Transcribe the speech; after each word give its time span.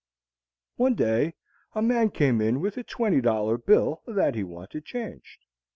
One 0.77 0.95
day 0.95 1.35
a 1.75 1.81
man 1.83 2.09
came 2.09 2.41
in 2.41 2.59
with 2.59 2.75
a 2.75 2.81
twenty 2.83 3.21
dollar 3.21 3.59
bill 3.59 4.01
that 4.07 4.33
he 4.33 4.43
wanted 4.43 4.83
changed. 4.83 5.45